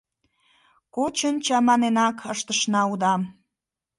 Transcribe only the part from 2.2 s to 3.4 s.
ыштышна удам.